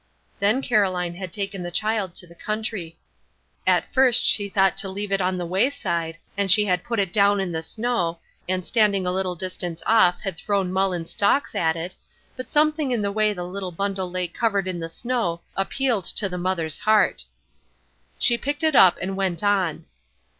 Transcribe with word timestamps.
Then 0.39 0.63
Caroline 0.63 1.13
had 1.13 1.31
taken 1.31 1.61
the 1.61 1.69
child 1.69 2.15
to 2.15 2.25
the 2.25 2.33
country. 2.33 2.97
At 3.67 3.93
first 3.93 4.23
she 4.23 4.49
thought 4.49 4.75
to 4.77 4.89
leave 4.89 5.11
it 5.11 5.21
on 5.21 5.37
the 5.37 5.45
wayside 5.45 6.17
and 6.35 6.49
she 6.49 6.65
had 6.65 6.83
put 6.83 6.97
it 6.97 7.13
down 7.13 7.39
in 7.39 7.51
the 7.51 7.61
snow, 7.61 8.17
and 8.49 8.65
standing 8.65 9.05
a 9.05 9.11
little 9.11 9.35
distance 9.35 9.83
off 9.85 10.19
had 10.21 10.37
thrown 10.37 10.73
mullein 10.73 11.05
stalks 11.05 11.53
at 11.53 11.75
it, 11.75 11.95
but 12.35 12.49
something 12.49 12.89
in 12.89 13.03
the 13.03 13.11
way 13.11 13.31
the 13.31 13.45
little 13.45 13.69
bundle 13.71 14.09
lay 14.09 14.27
covered 14.27 14.67
in 14.67 14.79
the 14.79 14.89
snow 14.89 15.41
appealed 15.55 16.05
to 16.05 16.27
the 16.27 16.35
mother's 16.39 16.79
heart. 16.79 17.25
She 18.17 18.39
picked 18.39 18.63
it 18.63 18.75
up 18.75 18.97
and 18.99 19.15
went 19.15 19.43
on. 19.43 19.85